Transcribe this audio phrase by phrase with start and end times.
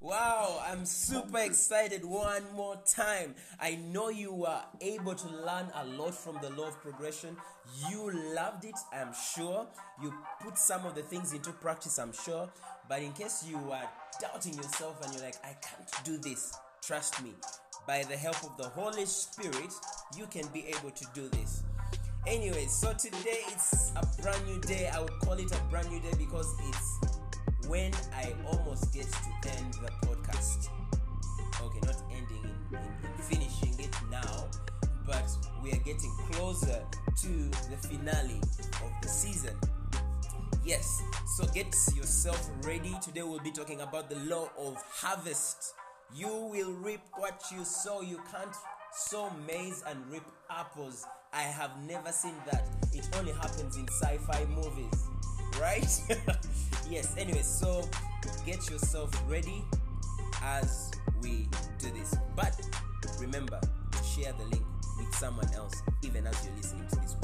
[0.00, 3.34] Wow, I'm super excited one more time.
[3.58, 7.36] I know you were able to learn a lot from the law of progression.
[7.90, 9.66] You loved it, I'm sure.
[10.00, 12.48] You put some of the things into practice, I'm sure.
[12.88, 13.90] But in case you are
[14.20, 17.32] doubting yourself and you're like, I can't do this, trust me.
[17.84, 19.72] By the help of the Holy Spirit,
[20.16, 21.64] you can be able to do this.
[22.24, 24.90] Anyway, so today it's a brand new day.
[24.94, 27.18] I would call it a brand new day because it's
[27.68, 30.70] when I almost get to end the podcast.
[31.60, 34.46] Okay, not ending in, in, in finishing it now,
[35.06, 35.28] but
[35.62, 36.82] we are getting closer
[37.20, 39.54] to the finale of the season.
[40.64, 41.02] Yes,
[41.36, 42.94] so get yourself ready.
[43.02, 45.74] Today we'll be talking about the law of harvest.
[46.14, 48.00] You will reap what you sow.
[48.00, 48.54] You can't
[48.92, 51.04] sow maize and reap apples.
[51.34, 52.66] I have never seen that.
[52.94, 55.08] It only happens in sci fi movies
[55.60, 55.86] right?
[56.90, 57.88] yes, anyway, so
[58.44, 59.62] get yourself ready
[60.42, 60.90] as
[61.22, 61.48] we
[61.78, 62.14] do this.
[62.36, 62.60] But
[63.20, 63.60] remember
[63.92, 64.64] to share the link
[64.98, 67.16] with someone else, even as you're listening to this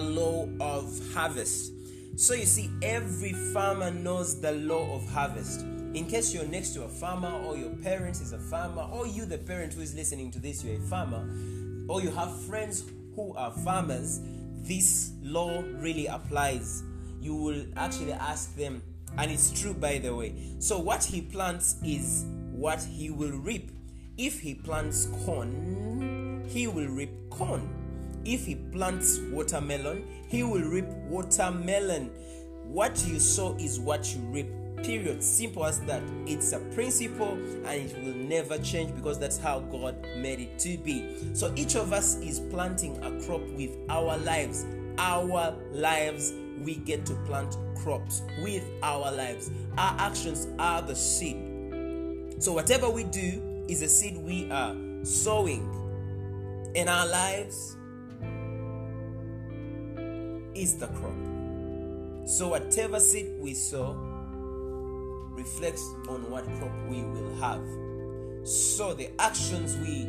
[0.00, 1.72] law of harvest.
[2.16, 5.62] So you see, every farmer knows the law of harvest.
[5.94, 9.26] In case you're next to a farmer, or your parents is a farmer, or you,
[9.26, 11.28] the parent who is listening to this, you're a farmer,
[11.88, 12.84] or you have friends
[13.14, 14.20] who are farmers,
[14.62, 16.82] this law really applies.
[17.20, 18.82] You will actually ask them,
[19.18, 20.34] and it's true by the way.
[20.58, 23.70] So, what he plants is what he will reap.
[24.16, 27.83] If he plants corn, he will reap corn.
[28.24, 32.10] If he plants watermelon, he will reap watermelon.
[32.64, 34.46] What you sow is what you reap.
[34.82, 35.22] Period.
[35.22, 36.02] Simple as that.
[36.26, 37.32] It's a principle
[37.66, 41.34] and it will never change because that's how God made it to be.
[41.34, 44.66] So each of us is planting a crop with our lives.
[44.98, 46.32] Our lives,
[46.62, 49.50] we get to plant crops with our lives.
[49.78, 52.42] Our actions are the seed.
[52.42, 55.70] So whatever we do is a seed we are sowing
[56.74, 57.76] in our lives
[60.54, 61.14] is the crop.
[62.26, 63.92] So, whatever seed we sow
[65.32, 67.62] reflects on what crop we will have.
[68.46, 70.08] So, the actions we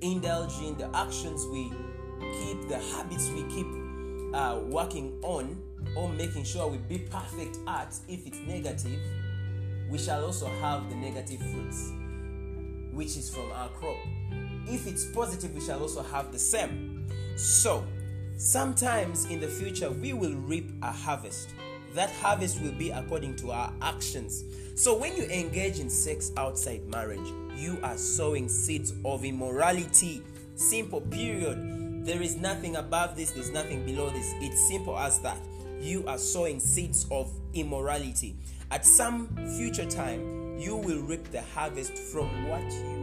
[0.00, 1.70] indulge in, the actions we
[2.20, 3.66] keep, the habits we keep
[4.34, 5.60] uh, working on,
[5.96, 9.00] or making sure we be perfect at, if it's negative,
[9.90, 11.92] we shall also have the negative fruits,
[12.92, 13.96] which is from our crop.
[14.66, 17.06] If it's positive, we shall also have the same.
[17.36, 17.84] So,
[18.36, 21.50] sometimes in the future, we will reap a harvest.
[21.94, 24.44] That harvest will be according to our actions.
[24.74, 30.22] So, when you engage in sex outside marriage, you are sowing seeds of immorality.
[30.54, 32.06] Simple, period.
[32.06, 34.34] There is nothing above this, there's nothing below this.
[34.40, 35.38] It's simple as that.
[35.80, 38.36] You are sowing seeds of immorality.
[38.70, 43.01] At some future time, you will reap the harvest from what you.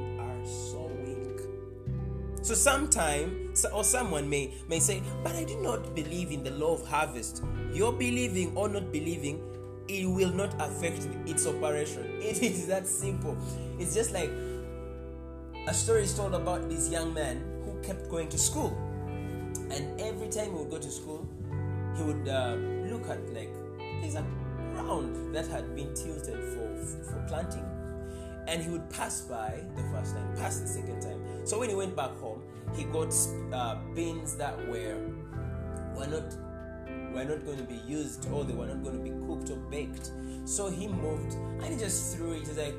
[2.49, 6.73] So sometime or someone may may say, "But I do not believe in the law
[6.73, 9.37] of harvest." Your believing or not believing,
[9.87, 12.09] it will not affect its operation.
[12.25, 13.37] It is that simple.
[13.77, 14.31] It's just like
[15.67, 18.73] a story is told about this young man who kept going to school,
[19.69, 21.29] and every time he would go to school,
[21.97, 22.57] he would uh,
[22.89, 23.53] look at like
[24.01, 24.25] there's a
[24.73, 26.65] ground that had been tilted for
[27.13, 27.69] for planting
[28.49, 31.21] and he would pass by the first time, pass the second time.
[31.45, 32.28] So when he went back home,
[32.75, 33.13] he got
[33.53, 34.97] uh, beans that were
[35.95, 36.33] were not
[37.13, 39.57] were not going to be used or they were not going to be cooked or
[39.69, 40.11] baked.
[40.45, 42.47] So he moved and he just threw it.
[42.47, 42.75] He's like,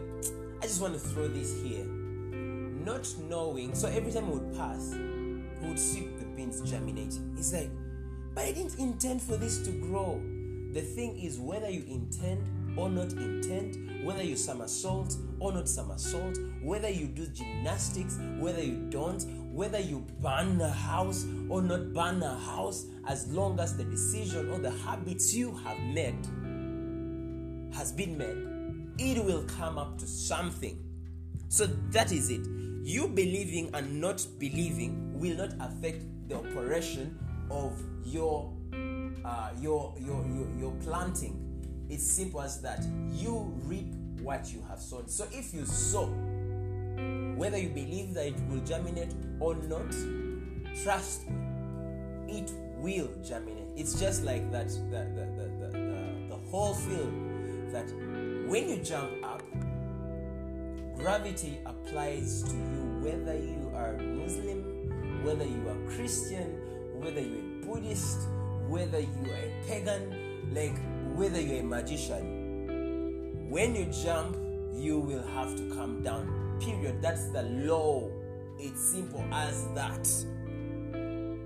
[0.63, 3.75] I just want to throw this here, not knowing.
[3.75, 7.35] So every time he would pass, he would see the beans germinating.
[7.37, 7.71] He's like,
[8.35, 10.21] but I didn't intend for this to grow.
[10.73, 12.47] The thing is, whether you intend
[12.77, 18.87] or not intend, whether you somersault or not somersault, whether you do gymnastics, whether you
[18.89, 19.25] don't,
[19.61, 24.51] whether you burn a house or not burn a house, as long as the decision
[24.51, 26.17] or the habits you have made
[27.75, 28.39] has been made,
[28.97, 30.83] it will come up to something.
[31.49, 32.41] So that is it.
[32.85, 37.19] You believing and not believing will not affect the operation
[37.51, 38.51] of your
[39.27, 41.51] uh, your, your your your planting
[41.91, 42.85] it's simple as that.
[43.11, 43.93] You reap
[44.23, 45.09] what you have sown.
[45.09, 46.15] So if you sow,
[47.37, 49.91] whether you believe that it will germinate or not,
[50.83, 51.37] trust me,
[52.29, 53.69] it will germinate.
[53.77, 57.13] It's just like that the, the, the, the, the, the whole field
[57.73, 57.89] that
[58.49, 59.43] when you jump up,
[60.97, 66.59] gravity applies to you whether you are Muslim, whether you are Christian,
[67.01, 68.19] whether you're a Buddhist,
[68.69, 70.77] whether you are a pagan, like
[71.17, 73.49] whether you're a magician.
[73.49, 74.37] When you jump,
[74.75, 76.40] you will have to come down.
[76.61, 77.03] Period.
[77.03, 78.09] That's the law.
[78.59, 80.07] It's simple as that.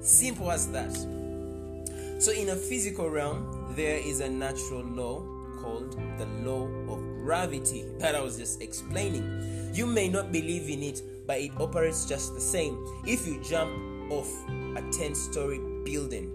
[0.01, 0.93] Simple as that.
[2.19, 5.23] So, in a physical realm, there is a natural law
[5.61, 9.71] called the law of gravity that I was just explaining.
[9.73, 12.77] You may not believe in it, but it operates just the same.
[13.07, 14.31] If you jump off
[14.77, 16.33] a 10 story building,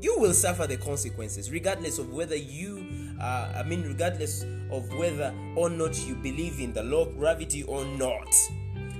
[0.00, 2.84] you will suffer the consequences, regardless of whether you,
[3.20, 7.62] uh, I mean, regardless of whether or not you believe in the law of gravity
[7.64, 8.34] or not.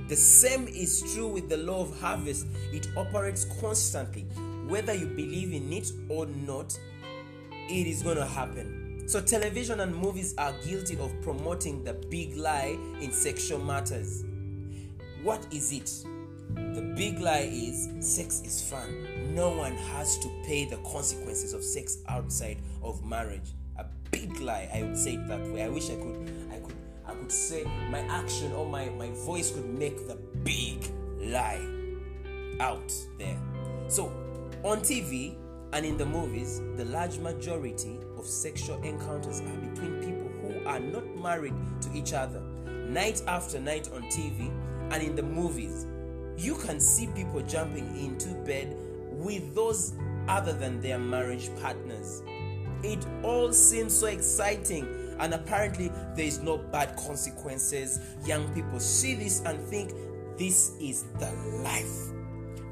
[0.09, 4.23] The same is true with the law of harvest, it operates constantly.
[4.69, 6.79] Whether you believe in it or not,
[7.69, 9.05] it is going to happen.
[9.09, 14.25] So, television and movies are guilty of promoting the big lie in sexual matters.
[15.23, 15.91] What is it?
[16.75, 19.35] The big lie is sex is fun.
[19.35, 23.55] No one has to pay the consequences of sex outside of marriage.
[24.27, 24.69] Big lie.
[24.75, 25.63] I would say it that way.
[25.63, 26.75] I wish I could I could
[27.07, 30.87] I could say my action or my, my voice could make the big
[31.21, 31.65] lie
[32.61, 33.39] out there.
[33.89, 34.07] So
[34.65, 35.37] on TV
[35.73, 40.81] and in the movies, the large majority of sexual encounters are between people who are
[40.81, 42.41] not married to each other.
[42.41, 44.51] Night after night on TV
[44.93, 45.87] and in the movies,
[46.37, 48.77] you can see people jumping into bed
[49.13, 49.95] with those
[50.29, 52.23] other than their marriage partners.
[52.87, 54.87] It all seems so exciting,
[55.19, 57.99] and apparently, there is no bad consequences.
[58.25, 59.93] Young people see this and think
[60.39, 61.33] this is the
[61.65, 62.13] life.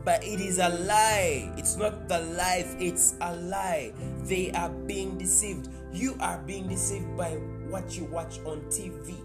[0.05, 1.53] But it is a lie.
[1.57, 3.93] It's not the life, it's a lie.
[4.23, 5.69] They are being deceived.
[5.93, 7.31] You are being deceived by
[7.69, 9.17] what you watch on TV.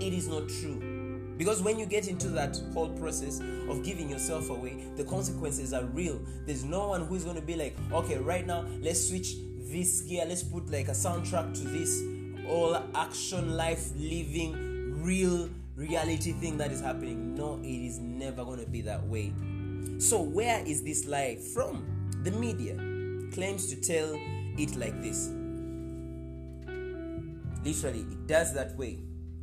[0.00, 1.34] It is not true.
[1.36, 5.84] Because when you get into that whole process of giving yourself away, the consequences are
[5.84, 6.18] real.
[6.46, 9.34] There's no one who's going to be like, okay, right now, let's switch
[9.70, 12.02] this gear, let's put like a soundtrack to this
[12.48, 17.34] all action, life, living, real reality thing that is happening.
[17.34, 19.32] No, it is never going to be that way.
[19.98, 21.84] So, where is this lie from?
[22.24, 22.74] The media
[23.32, 24.14] claims to tell
[24.58, 25.28] it like this.
[27.64, 28.98] Literally, it does that way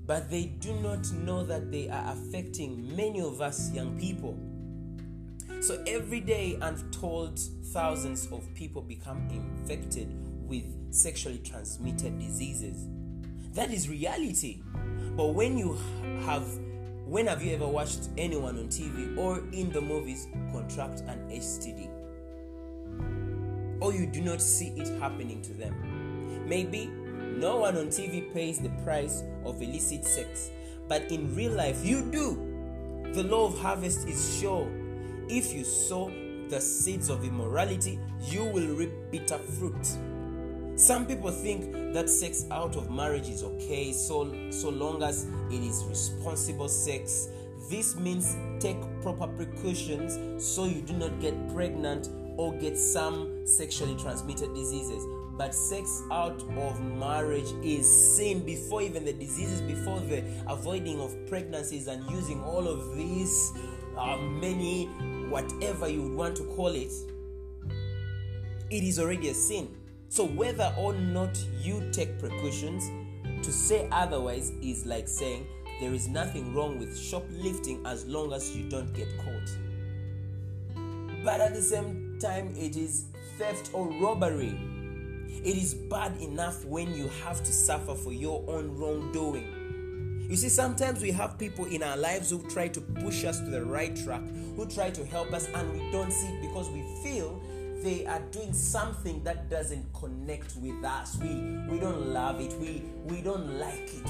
[0.07, 4.37] but they do not know that they are affecting many of us young people.
[5.61, 7.39] So every day, untold
[7.73, 10.13] thousands of people become infected
[10.47, 12.87] with sexually transmitted diseases.
[13.53, 14.61] That is reality.
[15.15, 15.77] But when you
[16.25, 16.45] have,
[17.05, 21.89] when have you ever watched anyone on TV or in the movies contract an STD?
[23.81, 26.47] Or you do not see it happening to them?
[26.47, 30.51] Maybe no one on TV pays the price of illicit sex,
[30.87, 33.11] but in real life, you do.
[33.13, 34.69] The law of harvest is sure.
[35.27, 36.11] If you sow
[36.49, 39.87] the seeds of immorality, you will reap bitter fruit.
[40.75, 45.63] Some people think that sex out of marriage is okay so, so long as it
[45.63, 47.29] is responsible sex.
[47.69, 53.95] This means take proper precautions so you do not get pregnant or get some sexually
[53.95, 55.03] transmitted diseases.
[55.37, 61.15] But sex out of marriage is sin before even the diseases, before the avoiding of
[61.27, 63.51] pregnancies and using all of these
[63.97, 64.85] uh, many,
[65.29, 66.91] whatever you would want to call it.
[68.69, 69.69] It is already a sin.
[70.09, 72.89] So, whether or not you take precautions,
[73.43, 75.45] to say otherwise is like saying
[75.79, 79.49] there is nothing wrong with shoplifting as long as you don't get caught.
[81.23, 83.05] But at the same time, it is
[83.37, 84.57] theft or robbery.
[85.43, 89.54] It is bad enough when you have to suffer for your own wrongdoing.
[90.27, 93.45] You see, sometimes we have people in our lives who try to push us to
[93.45, 94.23] the right track,
[94.55, 97.39] who try to help us, and we don't see it because we feel
[97.83, 101.15] they are doing something that doesn't connect with us.
[101.21, 101.27] We
[101.69, 102.53] we don't love it.
[102.59, 104.03] We we don't like it.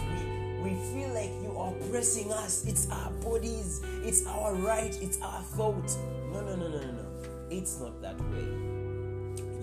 [0.64, 2.66] We we feel like you are oppressing us.
[2.66, 3.82] It's our bodies.
[4.04, 4.98] It's our right.
[5.02, 5.92] It's our thought.
[6.32, 7.06] No no no no no no.
[7.50, 8.85] It's not that way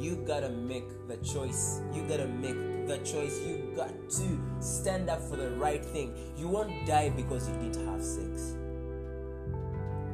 [0.02, 1.80] you gotta make the choice.
[1.94, 3.38] You gotta make the choice.
[3.40, 6.14] You got to stand up for the right thing.
[6.36, 8.56] You won't die because you didn't have sex.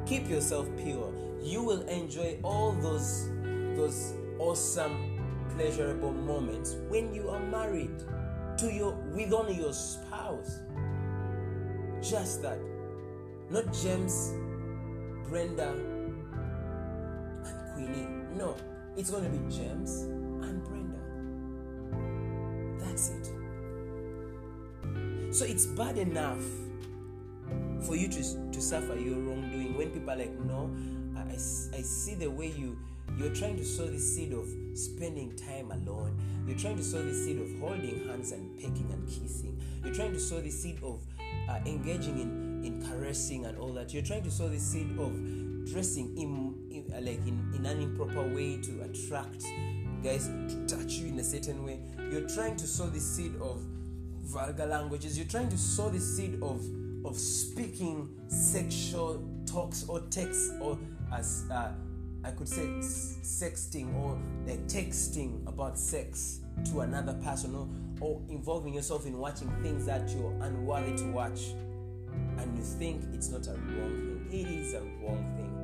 [0.07, 1.13] Keep yourself pure.
[1.43, 3.29] You will enjoy all those
[3.77, 5.21] those awesome,
[5.57, 8.03] pleasurable moments when you are married
[8.59, 10.59] to your with only your spouse.
[12.03, 12.59] Just that.
[13.51, 14.35] Not James,
[15.29, 15.73] Brenda,
[17.45, 18.09] and Queenie.
[18.37, 18.55] No,
[18.99, 20.03] it's going to be James
[20.43, 20.99] and Brenda.
[22.85, 23.27] That's it.
[25.33, 26.43] So it's bad enough
[27.87, 30.75] for you to, to suffer your wrongdoing when people are like, no,
[31.17, 32.77] I, I see the way you
[33.17, 36.17] you're trying to sow the seed of spending time alone.
[36.47, 39.61] You're trying to sow the seed of holding hands and pecking and kissing.
[39.83, 41.01] You're trying to sow the seed of
[41.49, 43.93] uh, engaging in, in caressing and all that.
[43.93, 45.13] You're trying to sow the seed of
[45.71, 49.45] dressing in, in uh, like in, in an improper way to attract
[50.03, 51.81] guys to touch you in a certain way.
[52.11, 53.63] You're trying to sow the seed of
[54.23, 55.19] vulgar languages.
[55.19, 56.65] You're trying to sow the seed of
[57.05, 60.79] of speaking sexual talks or texts or
[61.13, 61.73] as uh,
[62.25, 62.67] I could say
[63.23, 67.69] sexting or like texting about sex to another person or,
[68.01, 71.41] or involving yourself in watching things that you're unworthy to watch
[72.39, 74.41] and you think it's not a wrong thing.
[74.41, 75.55] It is a wrong thing.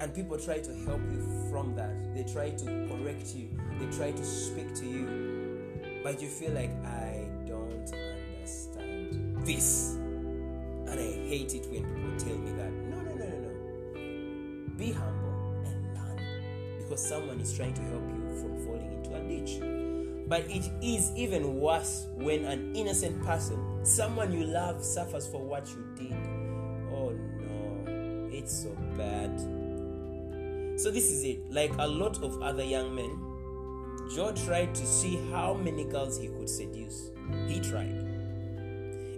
[0.00, 2.14] And people try to help you from that.
[2.14, 3.48] They try to correct you.
[3.78, 6.00] They try to speak to you.
[6.02, 9.94] But you feel like I don't understand this.
[9.94, 12.72] And I hate it when people tell me that.
[12.72, 14.76] No, no, no, no, no.
[14.76, 19.20] Be humble and learn because someone is trying to help you from falling into a
[19.20, 19.91] ditch.
[20.32, 25.68] But it is even worse when an innocent person, someone you love, suffers for what
[25.68, 26.16] you did.
[26.90, 29.38] Oh no, it's so bad.
[30.80, 31.50] So, this is it.
[31.50, 33.10] Like a lot of other young men,
[34.14, 37.10] Joe tried to see how many girls he could seduce.
[37.46, 37.92] He tried.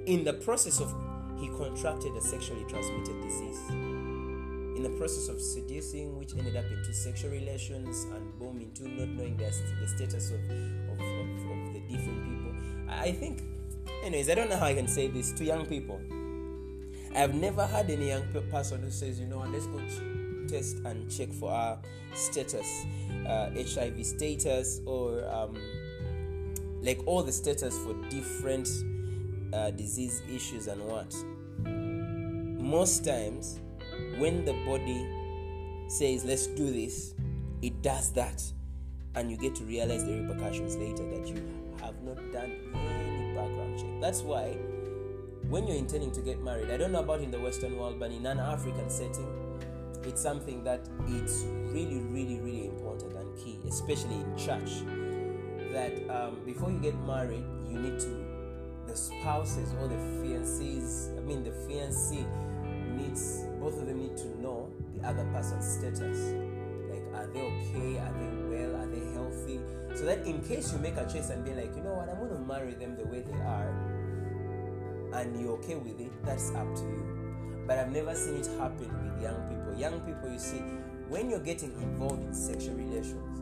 [0.06, 0.92] In the process of
[1.38, 3.61] he contracted a sexually transmitted disease.
[3.71, 9.11] In the process of seducing, which ended up into sexual relations and boom, into not
[9.11, 9.44] knowing the,
[9.80, 10.83] the status of.
[13.04, 13.42] I think,
[14.02, 16.00] anyways, I don't know how I can say this to young people.
[17.14, 19.78] I've never had any young person who says, you know what, let's go
[20.49, 21.78] test and check for our
[22.14, 22.87] status,
[23.28, 25.54] uh, HIV status, or um,
[26.80, 28.68] like all the status for different
[29.52, 31.14] uh, disease issues and what.
[32.64, 33.61] Most times,
[34.16, 35.06] when the body
[35.88, 37.14] says, let's do this,
[37.61, 38.42] it does that.
[39.14, 41.46] And you get to realize the repercussions later that you
[41.82, 42.63] have not done.
[44.04, 44.52] That's why,
[45.49, 48.11] when you're intending to get married, I don't know about in the Western world, but
[48.11, 49.58] in an African setting,
[50.02, 54.84] it's something that it's really, really, really important and key, especially in church.
[55.73, 58.26] That um, before you get married, you need to
[58.87, 62.26] the spouses or the fiancés, I mean the fiancé
[62.99, 66.34] needs both of them need to know the other person's status.
[66.90, 67.99] Like are they okay?
[68.00, 68.76] Are they well?
[68.76, 69.61] Are they healthy?
[69.94, 72.18] So that in case you make a choice and be like, you know what, I'm
[72.18, 73.73] gonna marry them the way they are
[75.14, 77.64] and you're okay with it, that's up to you.
[77.66, 79.75] But I've never seen it happen with young people.
[79.78, 80.62] Young people, you see,
[81.09, 83.35] when you're getting involved in sexual relations,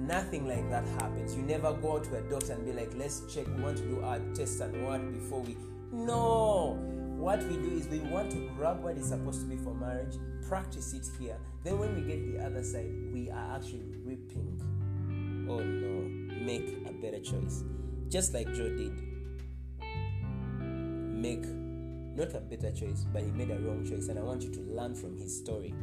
[0.00, 1.36] Nothing like that happens.
[1.36, 4.00] You never go to a doctor and be like, let's check, we want to do
[4.00, 5.56] our test and what before we.
[5.92, 6.78] No!
[7.18, 10.16] What we do is we want to grab what is supposed to be for marriage,
[10.48, 11.36] practice it here.
[11.64, 14.58] Then when we get the other side, we are actually reaping.
[15.50, 16.08] Oh no,
[16.42, 17.62] make a better choice.
[18.08, 19.09] Just like Joe did.
[21.20, 21.44] Make
[22.16, 24.08] not a better choice, but he made a wrong choice.
[24.08, 25.74] And I want you to learn from his story.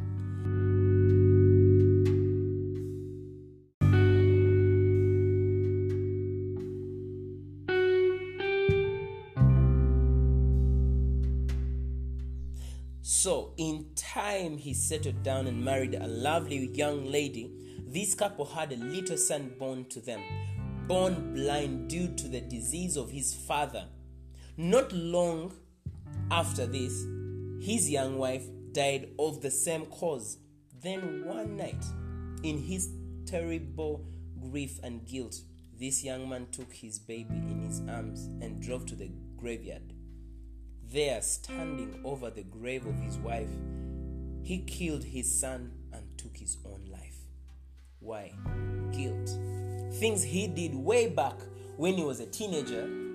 [13.04, 17.52] So, in time, he settled down and married a lovely young lady.
[17.86, 20.22] This couple had a little son born to them,
[20.88, 23.86] born blind due to the disease of his father.
[24.60, 25.54] Not long
[26.32, 27.06] after this,
[27.62, 30.40] his young wife died of the same cause.
[30.82, 31.86] Then, one night,
[32.42, 32.90] in his
[33.28, 34.04] terrible
[34.42, 35.36] grief and guilt,
[35.80, 39.94] this young man took his baby in his arms and drove to the graveyard.
[40.92, 43.52] There, standing over the grave of his wife,
[44.42, 47.18] he killed his son and took his own life.
[48.00, 48.34] Why?
[48.92, 49.30] Guilt.
[50.00, 51.36] Things he did way back
[51.76, 53.07] when he was a teenager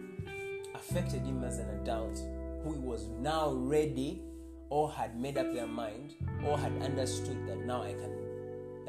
[0.92, 2.20] affected him as an adult
[2.64, 4.20] who was now ready
[4.68, 8.12] or had made up their mind or had understood that now I can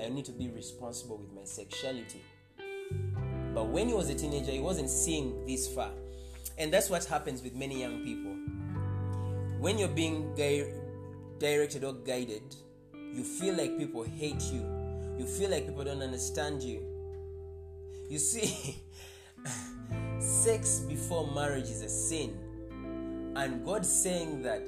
[0.04, 2.22] I need to be responsible with my sexuality.
[3.54, 5.92] But when he was a teenager, he wasn't seeing this far.
[6.58, 8.36] And that's what happens with many young people
[9.64, 10.36] when you're being
[11.40, 12.54] directed or guided,
[13.14, 14.60] you feel like people hate you.
[15.18, 16.84] You feel like people don't understand you.
[18.10, 18.84] You see,
[20.24, 22.38] sex before marriage is a sin.
[23.36, 24.62] And God saying that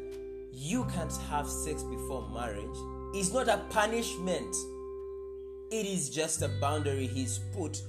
[0.52, 2.78] you can't have sex before marriage
[3.16, 4.56] is not a punishment.
[5.72, 7.82] It is just a boundary He's put,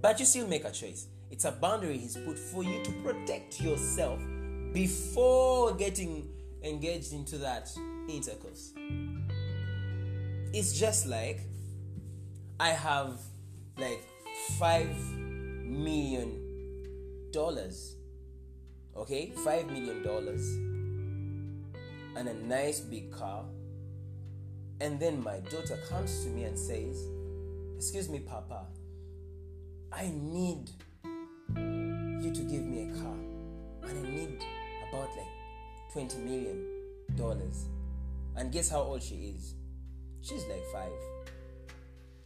[0.00, 1.06] but you still make a choice.
[1.30, 4.20] It's a boundary He's put for you to protect yourself
[4.72, 6.28] before getting
[6.62, 7.70] engaged into that
[8.08, 8.72] intercourse.
[10.52, 11.40] It's just like
[12.58, 13.20] I have
[13.78, 14.02] like
[14.58, 16.45] five million
[17.32, 17.96] dollars.
[18.96, 20.56] Okay, five million dollars
[22.16, 23.44] and a nice big car.
[24.80, 27.06] And then my daughter comes to me and says,
[27.76, 28.66] Excuse me, Papa,
[29.92, 30.70] I need
[31.54, 33.16] you to give me a car.
[33.88, 34.44] And I need
[34.88, 36.64] about like 20 million
[37.16, 37.66] dollars.
[38.34, 39.54] And guess how old she is?
[40.22, 40.90] She's like five.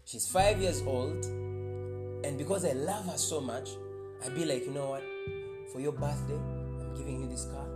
[0.04, 1.24] She's five years old.
[1.24, 3.70] And because I love her so much,
[4.24, 5.02] I'd be like, you know what?
[5.72, 7.66] For your birthday, I'm giving you this car.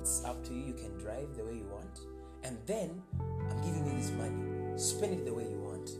[0.00, 0.66] It's up to you.
[0.66, 2.00] You can drive the way you want.
[2.42, 4.76] And then I'm giving you this money.
[4.76, 5.90] Spend it the way you want.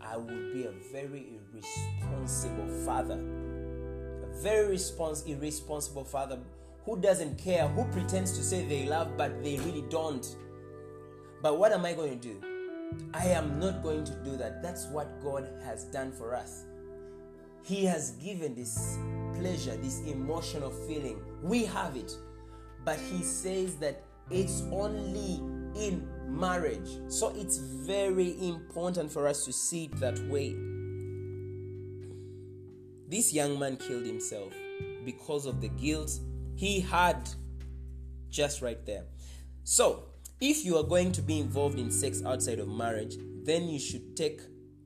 [0.00, 3.14] I would be a very irresponsible father.
[3.14, 6.38] A very respons- irresponsible father
[6.84, 10.36] who doesn't care, who pretends to say they love, but they really don't.
[11.42, 12.42] But what am I going to do?
[13.14, 14.62] I am not going to do that.
[14.62, 16.64] That's what God has done for us.
[17.62, 18.98] He has given this
[19.34, 21.20] pleasure, this emotional feeling.
[21.42, 22.12] We have it.
[22.84, 25.40] But He says that it's only
[25.76, 26.88] in marriage.
[27.08, 30.56] So it's very important for us to see it that way.
[33.08, 34.52] This young man killed himself
[35.04, 36.18] because of the guilt
[36.56, 37.28] he had
[38.28, 39.04] just right there.
[39.64, 40.04] So,
[40.40, 44.16] if you are going to be involved in sex outside of marriage, then you should
[44.16, 44.40] take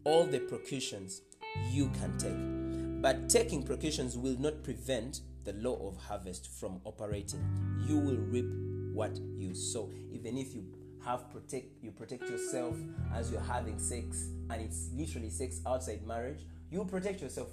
[0.05, 1.23] all the precautions
[1.71, 2.62] you can take.
[3.03, 7.45] But taking precautions will not prevent the law of harvest from operating.
[7.85, 8.47] You will reap
[8.95, 9.91] what you sow.
[10.13, 10.65] Even if you
[11.05, 12.77] have protect you protect yourself
[13.13, 17.49] as you're having sex and it's literally sex outside marriage, you protect yourself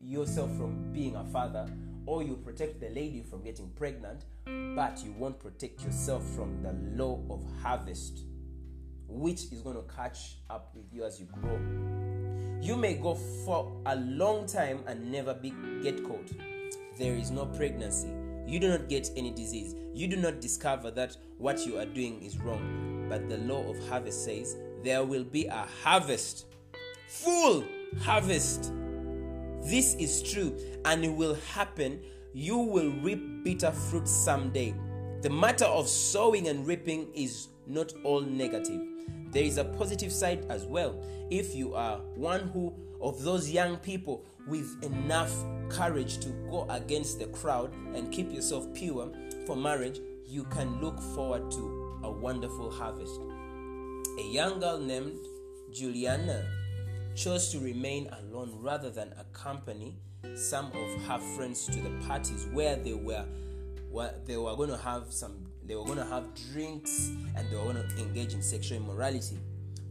[0.00, 1.70] yourself from being a father
[2.04, 4.24] or you protect the lady from getting pregnant,
[4.74, 8.24] but you won't protect yourself from the law of harvest,
[9.06, 12.13] which is going to catch up with you as you grow.
[12.64, 16.30] You may go for a long time and never be, get caught.
[16.98, 18.08] There is no pregnancy.
[18.46, 19.74] You do not get any disease.
[19.92, 23.06] You do not discover that what you are doing is wrong.
[23.08, 26.46] But the law of harvest says there will be a harvest,
[27.06, 27.64] full
[28.00, 28.72] harvest
[29.64, 32.00] this is true and it will happen.
[32.34, 34.74] You will reap bitter fruit someday.
[35.22, 38.93] The matter of sowing and reaping is not all negative.
[39.34, 41.02] There is a positive side as well.
[41.28, 45.34] If you are one who of those young people with enough
[45.68, 49.10] courage to go against the crowd and keep yourself pure
[49.44, 53.18] for marriage, you can look forward to a wonderful harvest.
[54.20, 55.18] A young girl named
[55.72, 56.48] Juliana
[57.16, 59.96] chose to remain alone rather than accompany
[60.36, 63.24] some of her friends to the parties where they were
[63.90, 67.56] where they were going to have some they were going to have drinks and they
[67.56, 69.38] were going to engage in sexual immorality.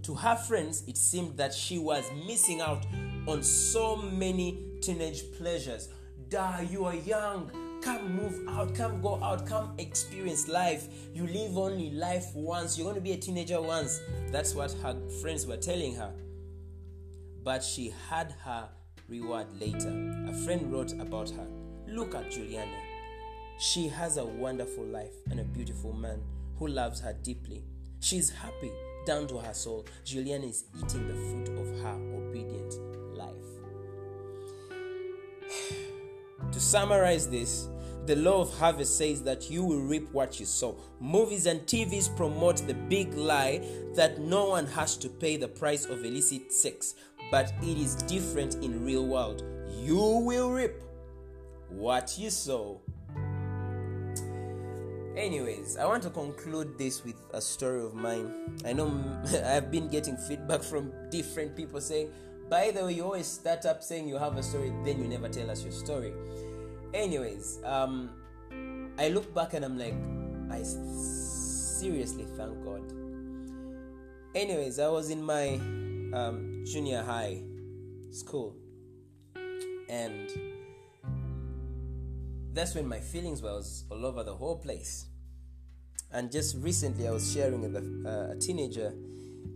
[0.04, 2.86] To her friends it seemed that she was missing out
[3.28, 5.90] on so many teenage pleasures.
[6.30, 7.52] Da you are young.
[7.82, 8.74] Come move out.
[8.76, 9.46] Come go out.
[9.46, 10.88] Come experience life.
[11.14, 12.78] You live only life once.
[12.78, 14.00] You're going to be a teenager once.
[14.32, 16.14] That's what her friends were telling her.
[17.44, 18.70] But she had her
[19.10, 19.90] reward later.
[20.30, 21.46] A friend wrote about her.
[21.88, 22.83] Look at Juliana.
[23.64, 26.20] She has a wonderful life and a beautiful man
[26.60, 27.64] who loves her deeply.
[28.02, 28.74] She's happy
[29.06, 29.86] down to her soul.
[30.04, 32.78] Juliana is eating the fruit of her obedient
[33.16, 33.32] life.
[36.52, 37.70] to summarize this,
[38.06, 40.78] the law of harvest says that you will reap what you sow.
[41.00, 45.86] Movies and TVs promote the big lie that no one has to pay the price
[45.86, 46.96] of illicit sex
[47.32, 49.42] but it is different in real world.
[49.80, 50.74] You will reap
[51.70, 52.82] what you sow.
[55.16, 58.58] Anyways, I want to conclude this with a story of mine.
[58.66, 58.88] I know
[59.46, 62.10] I've been getting feedback from different people saying,
[62.50, 65.30] by the way, you always start up saying you have a story, then you never
[65.30, 66.14] tell us your story.
[66.94, 68.10] Anyways, um,
[68.98, 69.96] I look back and I'm like,
[70.52, 72.82] I seriously thank God.
[74.36, 75.56] Anyways, I was in my
[76.14, 77.44] um, junior high
[78.10, 78.56] school,
[79.90, 80.53] and
[82.54, 85.08] that's when my feelings was all over the whole place.
[86.12, 88.94] And just recently, I was sharing with a, uh, a teenager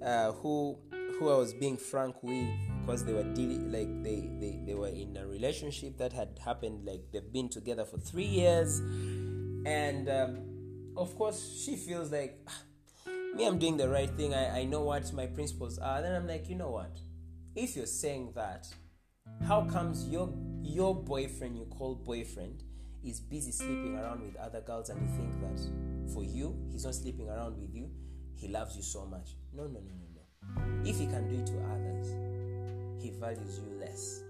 [0.04, 0.78] uh, who
[1.20, 2.48] who I was being frank with
[2.82, 6.86] because they were dealing like they, they they were in a relationship that had happened
[6.86, 8.80] like they've been together for three years,
[9.66, 12.40] and um, of course she feels like
[13.36, 14.34] me, I'm doing the right thing.
[14.34, 16.02] I, I know what my principles are.
[16.02, 16.98] Then I'm like, you know what?
[17.58, 18.68] if you're saying that,
[19.48, 20.32] how comes your
[20.62, 22.64] your boyfriend you call boyfriend
[23.04, 26.96] is busy sleeping around with other girls and you think that for you he's not
[26.96, 27.90] sleeping around with you,
[28.36, 29.36] he loves you so much.
[29.54, 30.90] No, no, no, no, no.
[30.90, 32.08] If he can do it to others,
[33.02, 34.24] he values you less.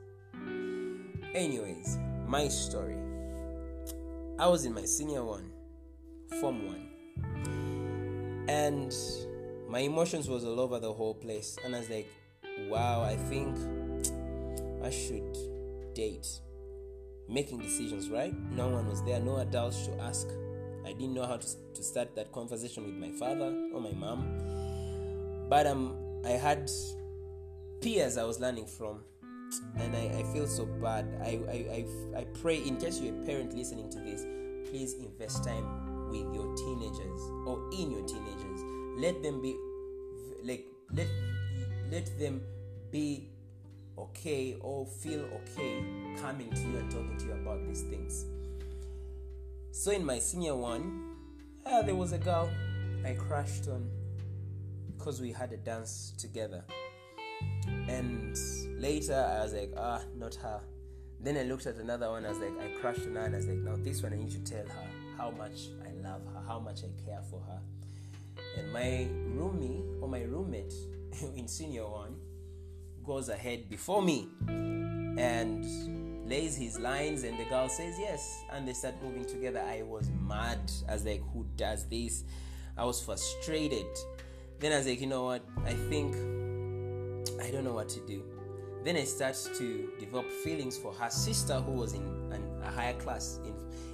[1.34, 2.98] Anyways, my story.
[4.40, 5.52] I was in my senior one,
[6.40, 8.94] form one, and
[9.68, 12.08] my emotions was all over the whole place, and I was like,
[12.70, 13.58] "Wow, I think
[14.84, 15.38] I should
[15.94, 16.42] date."
[17.30, 18.34] Making decisions, right?
[18.52, 20.28] No one was there, no adults to ask.
[20.86, 25.48] I didn't know how to, to start that conversation with my father or my mom,
[25.50, 26.72] but um, I had
[27.82, 29.02] peers I was learning from
[29.78, 31.06] and I, I feel so bad.
[31.22, 34.24] I, I, I, I pray, in case you're a parent listening to this,
[34.70, 38.62] please invest time with your teenagers or in your teenagers.
[38.98, 39.56] Let them be,
[40.44, 41.08] like, let,
[41.92, 42.42] let them
[42.92, 43.30] be
[43.98, 45.84] okay or feel okay
[46.20, 48.26] coming to you and talking to you about these things.
[49.72, 51.16] So in my senior one,
[51.66, 52.50] uh, there was a girl
[53.06, 53.90] I crashed on
[54.98, 56.64] because we had a dance together.
[57.88, 58.38] And
[58.78, 60.62] later I was like, ah, not her.
[61.20, 63.38] Then I looked at another one, I was like, I crushed on her, and I
[63.38, 66.42] was like, now this one I need to tell her how much I love her,
[66.48, 67.60] how much I care for her.
[68.58, 70.74] And my roomie or my roommate
[71.36, 72.16] in senior one
[73.08, 75.66] goes ahead before me and
[76.30, 79.62] lays his lines, and the girl says yes, and they start moving together.
[79.62, 80.60] I was mad.
[80.90, 82.26] as like, who does this?
[82.78, 83.88] I was frustrated.
[84.60, 85.44] Then I was like, you know what?
[85.66, 86.16] I think
[87.42, 88.24] I don't know what to do.
[88.84, 92.94] Then I start to develop feelings for her sister who was in an, a higher
[92.94, 93.54] class in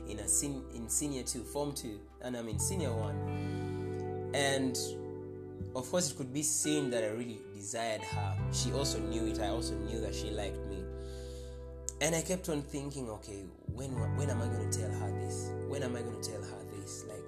[0.09, 4.31] in a sen, in senior two, form two, and I'm in senior one.
[4.33, 4.77] And
[5.75, 8.35] of course, it could be seen that I really desired her.
[8.51, 9.39] She also knew it.
[9.39, 10.83] I also knew that she liked me.
[12.01, 15.49] And I kept on thinking, okay, when when am I going to tell her this?
[15.69, 17.05] When am I going to tell her this?
[17.07, 17.23] Like,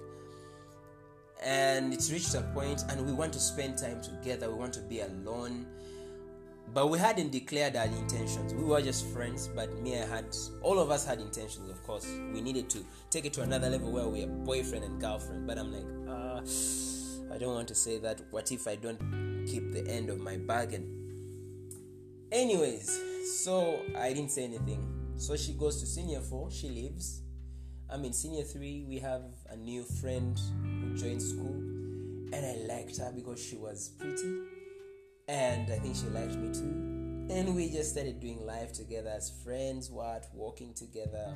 [1.42, 4.52] and it's reached a point, and we want to spend time together.
[4.52, 5.68] We want to be alone
[6.74, 8.54] but we hadn't declared our intentions.
[8.54, 10.26] We were just friends, but me, I had
[10.62, 11.70] all of us had intentions.
[11.70, 12.80] Of course, we needed to
[13.12, 15.46] take it to another level where we are boyfriend and girlfriend.
[15.46, 16.42] But I'm like, uh,
[17.34, 18.22] I don't want to say that.
[18.32, 20.92] What if I don't keep the end of my bargain?
[22.32, 23.00] Anyways,
[23.44, 25.14] so I didn't say anything.
[25.18, 26.52] So she goes to senior four.
[26.52, 27.22] She leaves.
[27.90, 28.86] I'm in senior three.
[28.88, 31.56] We have a new friend who joined school,
[32.34, 34.46] and I liked her because she was pretty
[35.28, 37.34] and I think she liked me too.
[37.34, 41.34] And we just started doing life together as friends, what, walking together.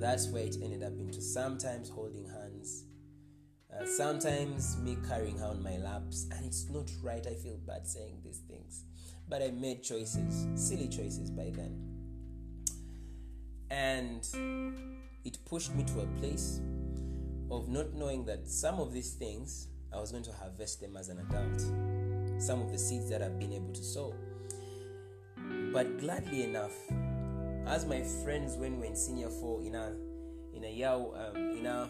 [0.00, 2.19] That's where it ended up into sometimes holding
[3.80, 6.26] uh, sometimes me carrying her on my laps.
[6.32, 8.84] And it's not right, I feel bad saying these things.
[9.28, 11.86] But I made choices, silly choices by then.
[13.70, 14.26] And
[15.24, 16.60] it pushed me to a place
[17.50, 21.08] of not knowing that some of these things I was going to harvest them as
[21.08, 21.60] an adult
[22.40, 24.14] some of the seeds that I've been able to sow.
[25.72, 26.72] But gladly enough,
[27.66, 29.92] as my friends when we were in senior four in a
[30.54, 31.88] in a year um, in a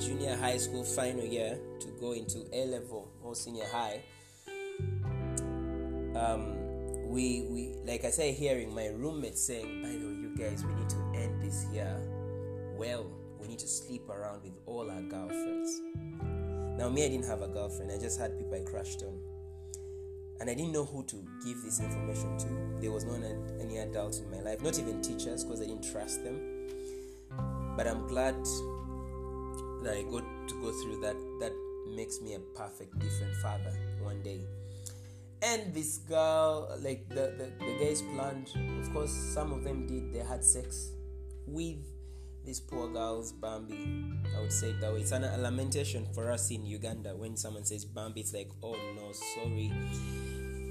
[0.00, 4.02] junior high school final year to go into A level or senior high,
[6.16, 6.56] um,
[7.08, 10.72] we we like I say hearing my roommate saying, by the way, you guys, we
[10.74, 11.96] need to end this year
[12.76, 13.06] well.
[13.38, 15.80] We need to sleep around with all our girlfriends.
[16.78, 17.90] Now, me, I didn't have a girlfriend.
[17.90, 19.18] I just had people I crushed on
[20.40, 22.80] and I didn't know who to give this information to.
[22.80, 23.14] There was no
[23.60, 26.68] any adult in my life, not even teachers, because I didn't trust them.
[27.76, 28.36] But I'm glad
[29.82, 31.16] that I got to go through that.
[31.40, 31.52] That
[31.94, 34.40] makes me a perfect, different father one day.
[35.42, 38.50] And this girl, like the, the, the guys planned,
[38.82, 40.92] of course, some of them did, they had sex
[41.46, 41.78] with
[42.44, 44.12] these poor girls, Bambi.
[44.36, 45.00] I would say it that way.
[45.00, 48.76] It's an, a lamentation for us in Uganda when someone says Bambi, it's like, oh
[48.96, 49.72] no, sorry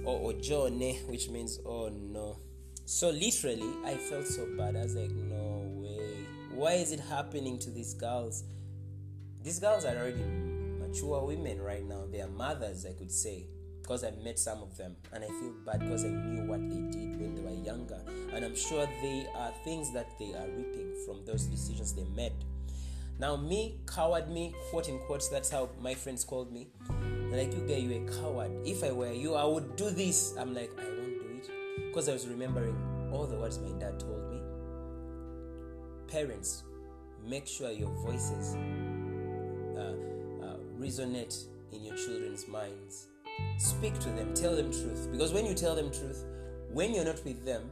[0.05, 2.37] oh, oh, or ojone, which means oh no.
[2.85, 4.75] So literally, I felt so bad.
[4.75, 6.25] I was like, no way.
[6.51, 8.43] Why is it happening to these girls?
[9.43, 10.23] These girls are already
[10.79, 12.03] mature women right now.
[12.11, 13.45] They are mothers, I could say,
[13.81, 16.81] because I met some of them, and I feel bad because I knew what they
[16.97, 17.99] did when they were younger,
[18.33, 22.33] and I'm sure they are things that they are reaping from those decisions they made.
[23.17, 26.67] Now, me, coward me, quote unquote, that's how my friends called me
[27.31, 28.51] like, you guy, you're a coward.
[28.65, 30.35] If I were you, I would do this.
[30.37, 31.85] I'm like, I won't do it.
[31.87, 32.75] Because I was remembering
[33.13, 34.41] all the words my dad told me.
[36.07, 36.63] Parents,
[37.23, 38.55] make sure your voices
[40.79, 43.07] resonate in your children's minds.
[43.57, 45.07] speak to them, tell them truth.
[45.11, 46.25] Because when you tell them truth,
[46.71, 47.71] when you're not with them,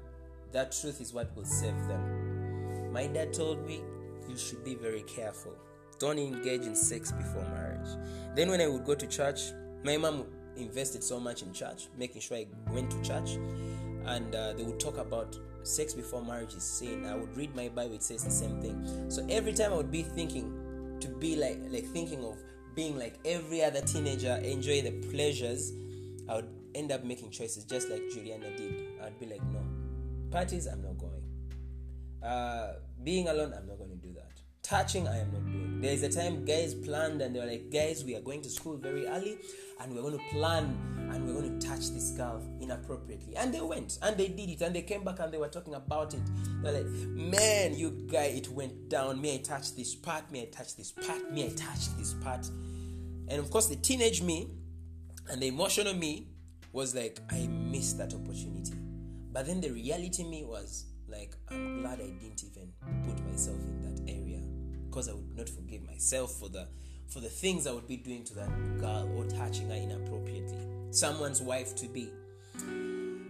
[0.51, 2.91] that truth is what will save them.
[2.91, 3.81] My dad told me
[4.27, 5.53] you should be very careful.
[5.99, 7.89] Don't engage in sex before marriage.
[8.35, 9.51] Then, when I would go to church,
[9.83, 13.31] my mom invested so much in church, making sure I went to church,
[14.05, 17.05] and uh, they would talk about sex before marriage is sin.
[17.05, 19.09] I would read my Bible; it says the same thing.
[19.09, 22.37] So every time I would be thinking to be like, like thinking of
[22.77, 25.73] being like every other teenager, enjoy the pleasures,
[26.29, 28.85] I would end up making choices just like Juliana did.
[29.03, 29.59] I'd be like, no,
[30.29, 31.23] parties, I'm not going.
[32.23, 34.39] Uh, being alone, I'm not going to do that.
[34.61, 35.81] Touching, I am not doing.
[35.81, 38.49] There is a time guys planned and they were like, guys, we are going to
[38.49, 39.39] school very early
[39.81, 40.77] and we're going to plan
[41.11, 43.35] and we're going to touch this girl inappropriately.
[43.37, 45.73] And they went and they did it and they came back and they were talking
[45.73, 46.21] about it.
[46.61, 49.19] They're like, man, you guy, it went down.
[49.19, 50.31] May I touch this part.
[50.31, 51.31] May I touch this part.
[51.31, 52.47] May I touch this part.
[53.29, 54.49] And of course, the teenage me
[55.29, 56.27] and the emotional me
[56.71, 58.73] was like, I missed that opportunity.
[59.33, 62.73] But then the reality me was like, I'm glad I didn't even
[63.05, 64.41] put myself in that area
[64.87, 66.67] because I would not forgive myself for the
[67.07, 70.67] for the things I would be doing to that girl or touching her inappropriately.
[70.91, 72.09] Someone's wife to be.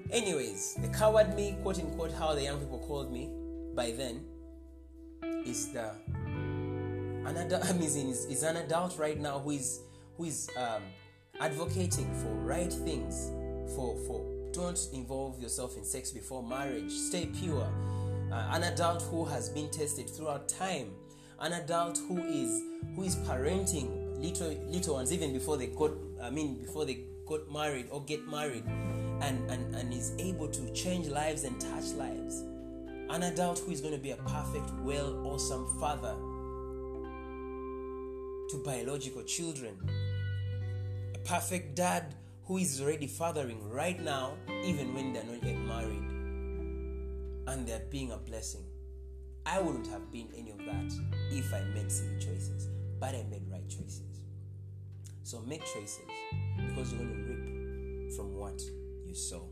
[0.09, 3.29] Anyways, the coward me, quote unquote, how the young people called me
[3.75, 4.25] by then,
[5.45, 5.91] is the
[7.27, 7.65] an adult.
[7.69, 9.81] I mean, is, is an adult right now who is
[10.17, 10.81] who is um,
[11.39, 13.31] advocating for right things,
[13.75, 16.91] for for don't involve yourself in sex before marriage.
[16.91, 17.67] Stay pure.
[18.31, 20.91] Uh, an adult who has been tested throughout time.
[21.39, 22.61] An adult who is
[22.95, 27.51] who is parenting little little ones even before they got I mean before they got
[27.51, 28.63] married or get married
[29.21, 32.43] and, and, and is able to change lives and touch lives.
[33.09, 36.15] An adult who is going to be a perfect, well, awesome father
[38.49, 39.77] to biological children.
[41.27, 46.03] Perfect dad who is already fathering right now, even when they're not yet married.
[47.47, 48.63] And they're being a blessing.
[49.45, 50.93] I wouldn't have been any of that
[51.29, 54.21] if I made silly choices, but I made right choices.
[55.23, 56.05] So make choices
[56.55, 58.61] because you're going to reap from what
[59.05, 59.49] you sow.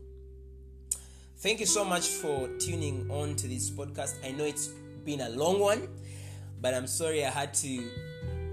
[1.36, 4.14] Thank you so much for tuning on to this podcast.
[4.24, 4.68] I know it's
[5.04, 5.88] been a long one,
[6.58, 7.90] but I'm sorry I had to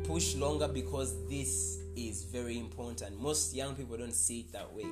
[0.04, 3.20] push longer because this is very important.
[3.20, 4.86] Most young people don't see it that way.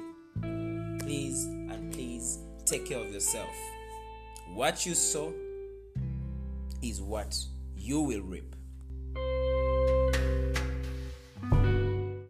[0.99, 3.49] Please and please take care of yourself.
[4.53, 5.33] What you sow
[6.81, 7.37] is what
[7.75, 8.55] you will reap.